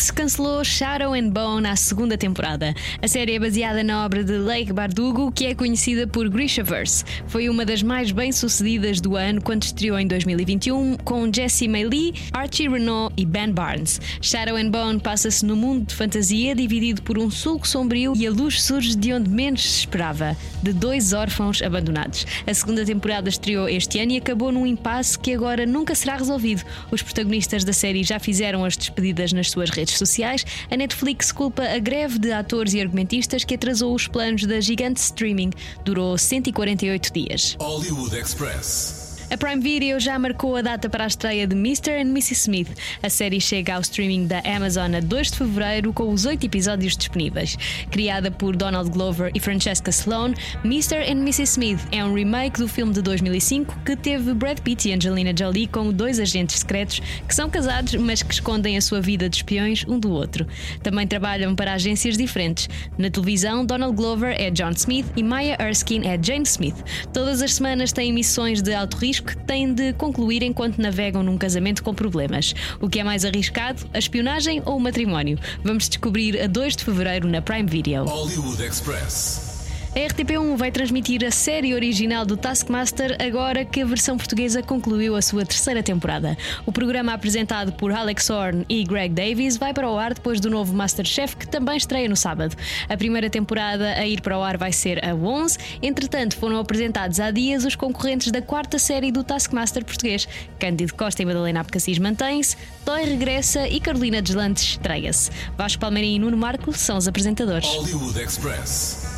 A 0.00 0.02
Netflix 0.02 0.10
cancelou 0.10 0.64
Shadow 0.64 1.12
and 1.12 1.28
Bone 1.28 1.66
à 1.66 1.76
segunda 1.76 2.16
temporada. 2.16 2.74
A 3.02 3.08
série 3.08 3.34
é 3.34 3.38
baseada 3.38 3.84
na 3.84 4.04
obra 4.04 4.24
de 4.24 4.32
Lake 4.38 4.72
Bardugo, 4.72 5.30
que 5.30 5.44
é 5.44 5.54
conhecida 5.54 6.06
por 6.06 6.26
Grishaverse. 6.30 7.04
Foi 7.26 7.50
uma 7.50 7.66
das 7.66 7.82
mais 7.82 8.10
bem-sucedidas 8.10 8.98
do 8.98 9.14
ano 9.14 9.42
quando 9.42 9.64
estreou 9.64 9.98
em 9.98 10.06
2021 10.06 10.96
com 11.04 11.30
Jesse 11.30 11.68
May 11.68 11.84
Lee, 11.84 12.14
Archie 12.32 12.68
Renault 12.68 13.12
e 13.14 13.26
Ben 13.26 13.52
Barnes. 13.52 14.00
Shadow 14.22 14.56
and 14.56 14.70
Bone 14.70 15.00
passa-se 15.00 15.44
no 15.44 15.54
mundo 15.54 15.88
de 15.88 15.94
fantasia 15.94 16.54
dividido 16.54 17.02
por 17.02 17.18
um 17.18 17.30
sulco 17.30 17.68
sombrio 17.68 18.14
e 18.16 18.26
a 18.26 18.30
luz 18.30 18.62
surge 18.62 18.96
de 18.96 19.12
onde 19.12 19.28
menos 19.28 19.62
se 19.62 19.80
esperava, 19.80 20.34
de 20.62 20.72
dois 20.72 21.12
órfãos 21.12 21.60
abandonados. 21.60 22.26
A 22.46 22.54
segunda 22.54 22.86
temporada 22.86 23.28
estreou 23.28 23.68
este 23.68 23.98
ano 23.98 24.12
e 24.12 24.16
acabou 24.16 24.50
num 24.50 24.66
impasse 24.66 25.18
que 25.18 25.34
agora 25.34 25.66
nunca 25.66 25.94
será 25.94 26.16
resolvido. 26.16 26.64
Os 26.90 27.02
protagonistas 27.02 27.64
da 27.64 27.72
série 27.72 28.02
já 28.02 28.18
fizeram 28.18 28.64
as 28.64 28.78
despedidas 28.78 29.32
nas 29.34 29.50
suas 29.50 29.68
redes 29.68 29.90
sociais, 30.00 30.44
a 30.70 30.76
Netflix 30.76 31.30
culpa 31.30 31.62
a 31.62 31.78
greve 31.78 32.18
de 32.18 32.32
atores 32.32 32.74
e 32.74 32.80
argumentistas 32.80 33.44
que 33.44 33.54
atrasou 33.54 33.94
os 33.94 34.08
planos 34.08 34.44
da 34.44 34.60
gigante 34.60 34.98
streaming. 35.00 35.50
Durou 35.84 36.18
148 36.18 37.12
dias. 37.12 37.56
Hollywood 37.60 38.16
Express. 38.16 39.09
A 39.32 39.36
Prime 39.36 39.62
Video 39.62 40.00
já 40.00 40.18
marcou 40.18 40.56
a 40.56 40.60
data 40.60 40.90
para 40.90 41.04
a 41.04 41.06
estreia 41.06 41.46
de 41.46 41.54
Mr. 41.54 41.92
and 41.92 42.10
Mrs. 42.10 42.32
Smith. 42.32 42.68
A 43.00 43.08
série 43.08 43.40
chega 43.40 43.76
ao 43.76 43.80
streaming 43.80 44.26
da 44.26 44.40
Amazon 44.40 44.92
a 44.92 44.98
2 44.98 45.30
de 45.30 45.38
fevereiro 45.38 45.92
com 45.92 46.12
os 46.12 46.24
oito 46.24 46.46
episódios 46.46 46.96
disponíveis. 46.96 47.56
Criada 47.92 48.32
por 48.32 48.56
Donald 48.56 48.90
Glover 48.90 49.30
e 49.32 49.38
Francesca 49.38 49.90
Sloane, 49.90 50.34
Mr. 50.64 50.96
and 51.08 51.20
Mrs. 51.20 51.42
Smith 51.52 51.78
é 51.92 52.04
um 52.04 52.12
remake 52.12 52.58
do 52.58 52.66
filme 52.66 52.92
de 52.92 53.00
2005 53.02 53.78
que 53.84 53.94
teve 53.94 54.34
Brad 54.34 54.58
Pitt 54.58 54.88
e 54.88 54.94
Angelina 54.94 55.32
Jolie 55.38 55.68
como 55.68 55.92
dois 55.92 56.18
agentes 56.18 56.58
secretos 56.58 57.00
que 57.28 57.32
são 57.32 57.48
casados, 57.48 57.94
mas 57.94 58.24
que 58.24 58.34
escondem 58.34 58.76
a 58.76 58.80
sua 58.80 59.00
vida 59.00 59.28
de 59.28 59.36
espiões 59.36 59.84
um 59.86 59.96
do 59.96 60.10
outro. 60.10 60.44
Também 60.82 61.06
trabalham 61.06 61.54
para 61.54 61.74
agências 61.74 62.16
diferentes. 62.16 62.68
Na 62.98 63.08
televisão, 63.08 63.64
Donald 63.64 63.94
Glover 63.94 64.34
é 64.36 64.50
John 64.50 64.70
Smith 64.70 65.06
e 65.16 65.22
Maya 65.22 65.56
Erskine 65.60 66.08
é 66.08 66.18
Jane 66.20 66.42
Smith. 66.42 66.82
Todas 67.12 67.40
as 67.40 67.54
semanas 67.54 67.92
têm 67.92 68.12
missões 68.12 68.60
de 68.60 68.74
alto 68.74 68.96
risco 68.96 69.19
que 69.20 69.36
têm 69.36 69.72
de 69.72 69.92
concluir 69.94 70.42
enquanto 70.42 70.78
navegam 70.78 71.22
num 71.22 71.36
casamento 71.36 71.82
com 71.82 71.94
problemas. 71.94 72.54
O 72.80 72.88
que 72.88 73.00
é 73.00 73.04
mais 73.04 73.24
arriscado, 73.24 73.88
a 73.92 73.98
espionagem 73.98 74.62
ou 74.64 74.76
o 74.76 74.80
matrimónio? 74.80 75.38
Vamos 75.62 75.88
descobrir 75.88 76.40
a 76.40 76.46
2 76.46 76.76
de 76.76 76.84
fevereiro 76.84 77.28
na 77.28 77.42
Prime 77.42 77.68
Video. 77.68 78.04
Hollywood 78.04 78.62
Express. 78.62 79.49
A 79.92 79.98
RTP1 79.98 80.56
vai 80.56 80.70
transmitir 80.70 81.24
a 81.24 81.32
série 81.32 81.74
original 81.74 82.24
do 82.24 82.36
Taskmaster 82.36 83.16
agora 83.20 83.64
que 83.64 83.82
a 83.82 83.84
versão 83.84 84.16
portuguesa 84.16 84.62
concluiu 84.62 85.16
a 85.16 85.22
sua 85.22 85.44
terceira 85.44 85.82
temporada. 85.82 86.38
O 86.64 86.70
programa 86.70 87.12
apresentado 87.12 87.72
por 87.72 87.90
Alex 87.90 88.30
Horn 88.30 88.64
e 88.68 88.84
Greg 88.84 89.12
Davies 89.12 89.56
vai 89.56 89.74
para 89.74 89.90
o 89.90 89.98
ar 89.98 90.14
depois 90.14 90.38
do 90.38 90.48
novo 90.48 90.72
Masterchef 90.72 91.36
que 91.36 91.48
também 91.48 91.76
estreia 91.76 92.08
no 92.08 92.14
sábado. 92.14 92.54
A 92.88 92.96
primeira 92.96 93.28
temporada 93.28 93.94
a 93.94 94.06
ir 94.06 94.20
para 94.20 94.38
o 94.38 94.44
ar 94.44 94.56
vai 94.56 94.70
ser 94.70 95.04
a 95.04 95.12
11. 95.12 95.58
Entretanto, 95.82 96.36
foram 96.36 96.60
apresentados 96.60 97.18
há 97.18 97.32
dias 97.32 97.64
os 97.64 97.74
concorrentes 97.74 98.30
da 98.30 98.40
quarta 98.40 98.78
série 98.78 99.10
do 99.10 99.24
Taskmaster 99.24 99.84
português. 99.84 100.28
Cândido 100.60 100.94
Costa 100.94 101.22
e 101.22 101.26
Madalena 101.26 101.58
Abcacis 101.58 101.98
mantém-se, 101.98 102.56
Toy 102.84 103.04
regressa 103.06 103.66
e 103.66 103.80
Carolina 103.80 104.22
Deslantes 104.22 104.62
estreia-se. 104.62 105.32
Vasco 105.58 105.80
Palmeirim 105.80 106.14
e 106.14 106.18
Nuno 106.20 106.36
Marco 106.36 106.72
são 106.72 106.96
os 106.96 107.08
apresentadores. 107.08 107.66
Hollywood 107.66 108.22
Express. 108.22 109.09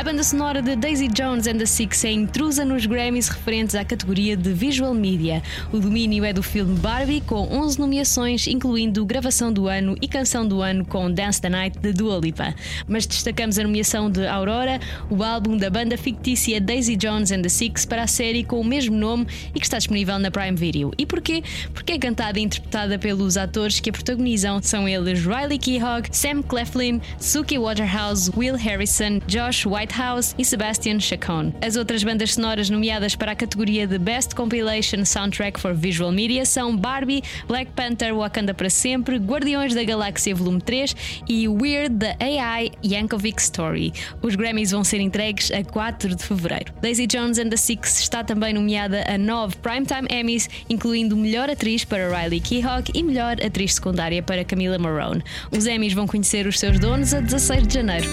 A 0.00 0.02
banda 0.02 0.24
sonora 0.24 0.62
de 0.62 0.76
Daisy 0.76 1.08
Jones 1.08 1.46
and 1.46 1.58
the 1.58 1.66
Six 1.66 2.06
é 2.06 2.10
intrusa 2.10 2.64
nos 2.64 2.86
Grammys 2.86 3.28
referentes 3.28 3.74
à 3.74 3.84
categoria 3.84 4.34
de 4.34 4.50
Visual 4.50 4.94
Media. 4.94 5.42
O 5.70 5.78
domínio 5.78 6.24
é 6.24 6.32
do 6.32 6.42
filme 6.42 6.74
Barbie, 6.78 7.20
com 7.20 7.46
11 7.54 7.78
nomeações, 7.78 8.46
incluindo 8.46 9.04
gravação 9.04 9.52
do 9.52 9.68
ano 9.68 9.98
e 10.00 10.08
canção 10.08 10.48
do 10.48 10.62
ano 10.62 10.86
com 10.86 11.12
Dance 11.12 11.38
the 11.38 11.50
Night 11.50 11.78
de 11.78 11.92
Dua 11.92 12.16
Lipa. 12.16 12.54
Mas 12.88 13.04
destacamos 13.04 13.58
a 13.58 13.62
nomeação 13.62 14.10
de 14.10 14.26
Aurora, 14.26 14.80
o 15.10 15.22
álbum 15.22 15.54
da 15.54 15.68
banda 15.68 15.98
fictícia 15.98 16.58
Daisy 16.62 16.96
Jones 16.96 17.30
and 17.30 17.42
the 17.42 17.50
Six 17.50 17.84
para 17.84 18.04
a 18.04 18.06
série 18.06 18.42
com 18.42 18.58
o 18.58 18.64
mesmo 18.64 18.96
nome 18.96 19.26
e 19.54 19.60
que 19.60 19.66
está 19.66 19.76
disponível 19.76 20.18
na 20.18 20.30
Prime 20.30 20.56
Video. 20.56 20.92
E 20.96 21.04
porquê? 21.04 21.42
Porque 21.74 21.92
é 21.92 21.98
cantada 21.98 22.38
e 22.38 22.42
interpretada 22.42 22.98
pelos 22.98 23.36
atores 23.36 23.80
que 23.80 23.90
a 23.90 23.92
protagonizam. 23.92 24.62
São 24.62 24.88
eles 24.88 25.26
Riley 25.26 25.58
Keough, 25.58 26.04
Sam 26.10 26.40
Cleflin, 26.40 27.02
Suki 27.18 27.58
Waterhouse, 27.58 28.30
Will 28.34 28.56
Harrison, 28.56 29.20
Josh 29.26 29.66
White 29.66 29.89
Whitehouse 29.90 30.34
e 30.38 30.44
Sebastian 30.44 31.00
Chacon. 31.00 31.52
As 31.60 31.74
outras 31.74 32.04
bandas 32.04 32.34
sonoras 32.34 32.70
nomeadas 32.70 33.16
para 33.16 33.32
a 33.32 33.34
categoria 33.34 33.86
de 33.86 33.98
Best 33.98 34.34
Compilation 34.34 35.04
Soundtrack 35.04 35.58
for 35.58 35.74
Visual 35.74 36.12
Media 36.12 36.44
são 36.46 36.76
Barbie, 36.76 37.22
Black 37.48 37.72
Panther 37.72 38.14
Wakanda 38.14 38.54
para 38.54 38.70
Sempre, 38.70 39.16
Guardiões 39.16 39.74
da 39.74 39.82
Galáxia 39.82 40.34
Volume 40.34 40.60
3 40.60 40.94
e 41.28 41.48
Weird 41.48 41.96
the 41.98 42.16
AI 42.20 42.70
Yankovic 42.84 43.42
Story. 43.42 43.92
Os 44.22 44.36
Grammys 44.36 44.70
vão 44.70 44.84
ser 44.84 45.00
entregues 45.00 45.50
a 45.50 45.64
4 45.64 46.14
de 46.14 46.22
fevereiro. 46.22 46.72
Daisy 46.80 47.06
Jones 47.06 47.38
and 47.38 47.48
the 47.48 47.56
Six 47.56 48.00
está 48.00 48.22
também 48.22 48.54
nomeada 48.54 49.04
a 49.12 49.18
9 49.18 49.56
Primetime 49.56 50.06
Emmys, 50.08 50.48
incluindo 50.68 51.16
Melhor 51.16 51.50
Atriz 51.50 51.84
para 51.84 52.08
Riley 52.08 52.40
Keough 52.40 52.84
e 52.94 53.02
Melhor 53.02 53.36
Atriz 53.44 53.74
Secundária 53.74 54.22
para 54.22 54.44
Camila 54.44 54.78
Marone. 54.78 55.22
Os 55.50 55.66
Emmys 55.66 55.92
vão 55.92 56.06
conhecer 56.06 56.46
os 56.46 56.58
seus 56.58 56.78
donos 56.78 57.12
a 57.12 57.20
16 57.20 57.66
de 57.66 57.74
janeiro. 57.74 58.06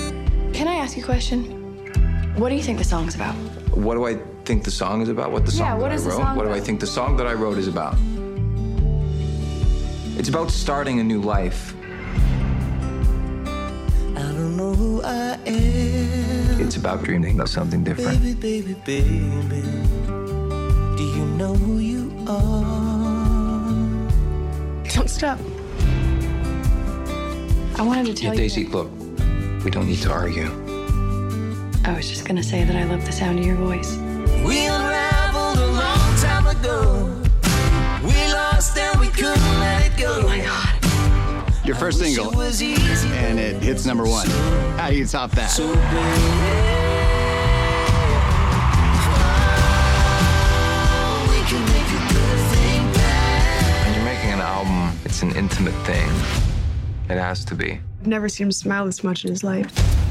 Can 0.53 0.65
I 0.65 0.79
ask 0.81 0.97
you 0.97 1.03
a 1.03 1.07
question? 1.07 1.56
What 2.37 2.49
do 2.49 2.55
you 2.55 2.61
think 2.61 2.77
the 2.77 2.83
song's 2.83 3.15
about? 3.15 3.33
What 3.75 3.95
do 3.95 4.05
I 4.05 4.15
think 4.45 4.63
the 4.63 4.69
song 4.71 5.01
is 5.01 5.09
about? 5.09 5.31
What 5.31 5.45
the 5.45 5.51
song 5.51 5.65
Yeah, 5.67 5.73
what 5.73 5.89
that 5.89 5.95
is 5.95 6.01
I 6.05 6.09
the 6.09 6.09
wrote? 6.15 6.21
song 6.21 6.35
what 6.35 6.45
do 6.45 6.51
I 6.51 6.59
think 6.59 6.79
the 6.79 6.87
song 6.87 7.17
that 7.17 7.25
I 7.27 7.33
wrote 7.33 7.57
is 7.57 7.67
about? 7.67 7.95
It's 10.19 10.29
about 10.29 10.51
starting 10.51 10.99
a 10.99 11.03
new 11.03 11.19
life. 11.21 11.73
I 14.15 14.21
don't 14.21 14.55
know 14.55 14.73
who 14.73 15.01
I 15.03 15.37
am. 15.47 16.61
It's 16.61 16.75
about 16.75 17.03
dreaming 17.03 17.39
of 17.39 17.49
something 17.49 17.83
different. 17.83 18.21
Baby, 18.21 18.33
baby, 18.35 18.73
baby. 18.85 19.61
Do 20.97 21.03
you 21.17 21.25
know 21.37 21.55
who 21.55 21.79
you 21.79 22.11
are? 22.27 23.73
Don't 24.93 25.09
stop. 25.09 25.39
I 27.79 27.81
wanted 27.83 28.05
to 28.07 28.13
tell 28.13 28.33
Yeah, 28.33 28.41
Daisy, 28.41 28.65
look, 28.67 28.89
we 29.63 29.69
don't 29.71 29.87
need 29.87 30.01
to 30.01 30.11
argue. 30.11 30.66
You. 31.87 31.93
I 31.93 31.97
was 31.97 32.09
just 32.09 32.25
gonna 32.25 32.43
say 32.43 32.63
that 32.63 32.75
I 32.75 32.83
love 32.83 33.05
the 33.05 33.11
sound 33.11 33.39
of 33.39 33.45
your 33.45 33.55
voice. 33.55 33.95
We 34.45 34.67
unraveled 34.67 35.57
a 35.57 35.67
long 35.67 36.15
time 36.17 36.47
ago. 36.47 37.05
We 38.03 38.33
lost 38.33 38.77
and 38.77 38.99
we 38.99 39.07
couldn't 39.07 39.59
let 39.59 39.85
it 39.85 39.97
go. 39.97 40.21
Oh 40.23 40.27
my 40.27 40.39
God. 40.39 41.65
Your 41.65 41.75
first 41.75 41.99
single, 41.99 42.31
it 42.31 42.35
was 42.35 42.63
easy, 42.63 43.09
and 43.09 43.39
it 43.39 43.61
hits 43.61 43.85
number 43.85 44.05
one. 44.05 44.27
How 44.77 44.89
do 44.89 44.95
you 44.95 45.05
top 45.05 45.31
that? 45.31 45.47
So, 45.47 45.67
baby, 45.67 45.81
we 51.29 51.39
can 51.43 51.65
make 51.65 51.89
a 51.91 52.13
good 52.13 52.39
thing 52.53 52.93
bad. 52.93 53.85
When 53.85 53.95
you're 53.95 54.05
making 54.05 54.31
an 54.31 54.39
album, 54.39 54.97
it's 55.03 55.21
an 55.23 55.35
intimate 55.35 55.75
thing. 55.85 56.09
It 57.09 57.19
has 57.19 57.43
to 57.45 57.55
be. 57.55 57.81
I've 57.99 58.07
never 58.07 58.29
seen 58.29 58.47
him 58.47 58.53
smile 58.53 58.85
this 58.85 59.03
much 59.03 59.25
in 59.25 59.31
his 59.31 59.43
life. 59.43 59.69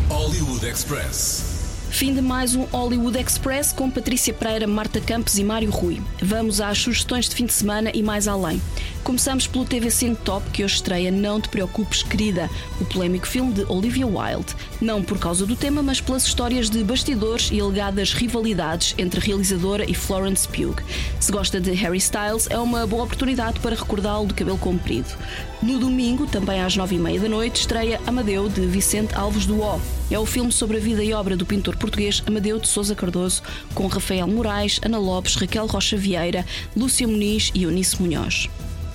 Hollywood 0.09 0.63
Express. 0.63 1.56
Fim 1.97 2.13
de 2.13 2.21
mais 2.21 2.55
um 2.55 2.65
Hollywood 2.65 3.19
Express 3.19 3.73
com 3.73 3.91
Patrícia 3.91 4.35
Pereira, 4.35 4.67
Marta 4.67 5.01
Campos 5.01 5.39
e 5.39 5.43
Mário 5.43 5.71
Rui. 5.71 5.99
Vamos 6.21 6.61
às 6.61 6.77
sugestões 6.77 7.27
de 7.27 7.35
fim 7.35 7.47
de 7.47 7.55
semana 7.55 7.91
e 7.95 8.03
mais 8.03 8.29
além. 8.29 8.61
Começamos 9.07 9.47
pelo 9.47 9.65
TV 9.65 9.89
Cine 9.89 10.17
Top, 10.17 10.51
que 10.51 10.65
hoje 10.65 10.75
estreia 10.75 11.13
Não 11.13 11.41
Te 11.41 11.49
Preocupes, 11.49 12.03
Querida, 12.03 12.51
o 12.81 12.85
polémico 12.85 13.25
filme 13.25 13.53
de 13.53 13.63
Olivia 13.69 14.05
Wilde. 14.05 14.53
Não 14.81 15.01
por 15.01 15.17
causa 15.17 15.47
do 15.47 15.55
tema, 15.55 15.81
mas 15.81 16.01
pelas 16.01 16.27
histórias 16.27 16.69
de 16.69 16.83
bastidores 16.83 17.49
e 17.53 17.61
alegadas 17.61 18.13
rivalidades 18.13 18.97
entre 18.99 19.21
a 19.21 19.23
realizadora 19.23 19.89
e 19.89 19.95
Florence 19.95 20.49
Pugh. 20.49 20.75
Se 21.21 21.31
gosta 21.31 21.61
de 21.61 21.71
Harry 21.71 21.99
Styles, 21.99 22.49
é 22.51 22.59
uma 22.59 22.85
boa 22.85 23.05
oportunidade 23.05 23.61
para 23.61 23.77
recordá-lo 23.77 24.27
de 24.27 24.35
cabelo 24.35 24.59
comprido. 24.59 25.17
No 25.63 25.79
domingo, 25.79 26.27
também 26.27 26.61
às 26.61 26.77
nove 26.77 26.97
e 26.97 26.99
meia 26.99 27.21
da 27.21 27.29
noite, 27.29 27.61
estreia 27.61 28.01
Amadeu, 28.09 28.49
de 28.49 28.67
Vicente 28.67 29.15
Alves 29.15 29.47
do 29.47 29.63
O. 29.63 29.81
É 30.11 30.19
o 30.19 30.27
filme 30.27 30.51
sobre 30.51 30.79
a 30.79 30.81
vida 30.81 31.05
e 31.05 31.13
obra 31.13 31.37
do 31.37 31.47
pintor 31.47 31.77
português 31.77 32.25
Amadeu 32.27 32.59
de 32.59 32.67
Souza 32.67 32.97
Cardoso, 32.97 33.41
com 33.73 33.87
Rafael 33.87 34.27
Moraes, 34.27 34.81
Ana 34.85 34.99
Lopes, 34.99 35.37
Raquel 35.37 35.67
Rocha 35.67 35.97
Vieira, 35.97 36.45
Lúcia 36.77 37.07
Muniz 37.07 37.53
e 37.55 37.63
Eunice 37.63 38.03
Munhoz. 38.03 38.49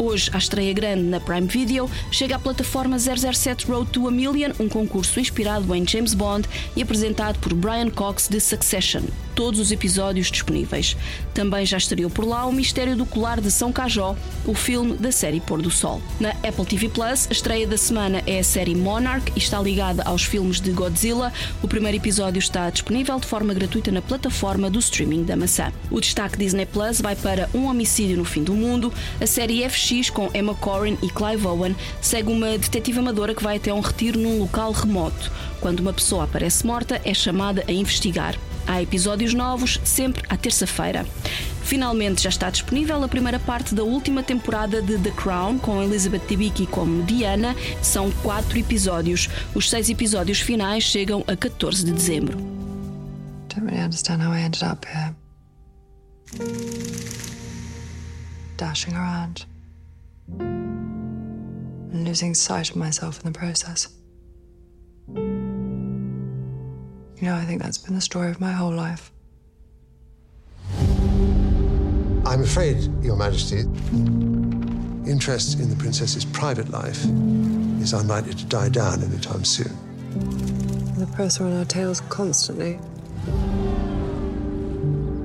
Hoje, 0.03 0.31
à 0.33 0.39
estreia 0.39 0.73
grande 0.73 1.03
na 1.03 1.19
Prime 1.19 1.45
Video, 1.45 1.87
chega 2.11 2.35
a 2.35 2.39
plataforma 2.39 2.97
007 2.97 3.67
Road 3.67 3.91
to 3.91 4.07
a 4.07 4.11
Million, 4.11 4.49
um 4.59 4.67
concurso 4.67 5.19
inspirado 5.19 5.75
em 5.75 5.87
James 5.87 6.15
Bond 6.15 6.49
e 6.75 6.81
apresentado 6.81 7.37
por 7.37 7.53
Brian 7.53 7.91
Cox 7.91 8.27
de 8.27 8.39
Succession. 8.39 9.03
Todos 9.35 9.59
os 9.59 9.71
episódios 9.71 10.29
disponíveis. 10.29 10.97
Também 11.33 11.65
já 11.65 11.77
estreou 11.77 12.09
por 12.09 12.25
lá 12.25 12.45
O 12.45 12.51
Mistério 12.51 12.95
do 12.95 13.05
Colar 13.05 13.39
de 13.39 13.49
São 13.51 13.71
Cajó, 13.71 14.15
o 14.45 14.53
filme 14.53 14.97
da 14.97 15.11
série 15.11 15.39
Pôr 15.39 15.61
do 15.61 15.71
Sol. 15.71 16.01
Na 16.19 16.29
Apple 16.29 16.65
TV 16.65 16.89
Plus, 16.89 17.27
a 17.29 17.31
estreia 17.31 17.67
da 17.67 17.77
semana 17.77 18.21
é 18.25 18.39
a 18.39 18.43
série 18.43 18.75
Monarch 18.75 19.31
e 19.35 19.39
está 19.39 19.61
ligada 19.61 20.03
aos 20.03 20.23
filmes 20.23 20.59
de 20.59 20.71
Godzilla. 20.71 21.31
O 21.61 21.67
primeiro 21.67 21.97
episódio 21.97 22.39
está 22.39 22.69
disponível 22.69 23.19
de 23.19 23.27
forma 23.27 23.53
gratuita 23.53 23.91
na 23.91 24.01
plataforma 24.01 24.69
do 24.69 24.79
streaming 24.79 25.23
da 25.23 25.35
maçã. 25.35 25.71
O 25.89 25.99
destaque 25.99 26.37
Disney 26.37 26.65
Plus 26.65 27.01
vai 27.01 27.15
para 27.15 27.49
Um 27.53 27.65
Homicídio 27.65 28.17
no 28.17 28.25
Fim 28.25 28.43
do 28.43 28.53
Mundo. 28.53 28.93
A 29.19 29.27
série 29.27 29.67
FX 29.67 30.09
com 30.09 30.29
Emma 30.33 30.53
Corrin 30.55 30.97
e 31.01 31.09
Clive 31.09 31.47
Owen 31.47 31.75
segue 32.01 32.31
uma 32.31 32.57
detetive 32.57 32.99
amadora 32.99 33.33
que 33.33 33.43
vai 33.43 33.57
até 33.57 33.73
um 33.73 33.79
retiro 33.79 34.19
num 34.19 34.39
local 34.39 34.71
remoto. 34.71 35.31
Quando 35.59 35.79
uma 35.79 35.93
pessoa 35.93 36.23
aparece 36.23 36.65
morta, 36.65 36.99
é 37.05 37.13
chamada 37.13 37.63
a 37.67 37.71
investigar. 37.71 38.35
Há 38.67 38.81
episódios 38.81 39.33
novos 39.33 39.79
sempre 39.83 40.23
à 40.29 40.37
terça-feira. 40.37 41.05
Finalmente 41.63 42.23
já 42.23 42.29
está 42.29 42.49
disponível 42.49 43.03
a 43.03 43.07
primeira 43.07 43.39
parte 43.39 43.73
da 43.73 43.83
última 43.83 44.23
temporada 44.23 44.81
de 44.81 44.97
The 44.97 45.11
Crown, 45.11 45.57
com 45.57 45.81
Elizabeth 45.81 46.21
Debicki 46.27 46.65
como 46.67 47.03
Diana. 47.03 47.55
São 47.81 48.11
quatro 48.23 48.57
episódios. 48.57 49.29
Os 49.55 49.69
seis 49.69 49.89
episódios 49.89 50.41
finais 50.41 50.83
chegam 50.83 51.23
a 51.27 51.35
14 51.35 51.85
de 51.85 51.91
dezembro. 51.93 52.37
Dashing 58.57 58.93
around. 58.93 59.47
And 60.39 62.05
losing 62.05 62.33
sight 62.33 62.71
of 62.71 62.77
myself 62.77 63.19
in 63.25 63.31
the 63.31 63.37
process. 63.37 63.89
You 67.21 67.27
know, 67.27 67.35
I 67.35 67.45
think 67.45 67.61
that's 67.61 67.77
been 67.77 67.93
the 67.93 68.01
story 68.01 68.31
of 68.31 68.41
my 68.41 68.51
whole 68.51 68.71
life. 68.73 69.11
I'm 72.25 72.41
afraid, 72.41 72.77
Your 73.03 73.15
Majesty, 73.15 73.59
interest 75.07 75.59
in 75.59 75.69
the 75.69 75.75
princess's 75.77 76.25
private 76.25 76.71
life 76.71 77.05
is 77.79 77.93
unlikely 77.93 78.33
to 78.33 78.45
die 78.45 78.69
down 78.69 79.03
anytime 79.03 79.45
soon. 79.45 79.71
The 80.97 81.05
press 81.13 81.39
are 81.39 81.45
on 81.45 81.57
our 81.57 81.65
tails 81.65 82.01
constantly. 82.09 82.79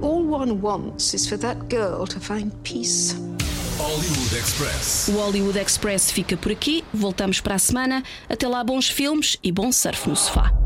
All 0.02 0.22
one 0.22 0.60
wants 0.60 1.14
is 1.14 1.26
for 1.26 1.38
that 1.38 1.70
girl 1.70 2.06
to 2.06 2.20
find 2.20 2.52
peace. 2.62 3.14
Hollywood 3.78 4.32
Express. 4.38 5.08
O 5.08 5.18
Hollywood 5.18 5.56
Express 5.56 6.10
fica 6.10 6.36
por 6.36 6.52
aqui. 6.52 6.84
Voltamos 6.92 7.40
para 7.40 7.54
a 7.54 7.58
semana. 7.58 8.02
Até 8.28 8.46
lá, 8.46 8.62
bons 8.62 8.88
filmes 8.90 9.38
e 9.42 9.50
bom 9.50 9.72
surf 9.72 10.08
no 10.08 10.16
sofá. 10.16 10.65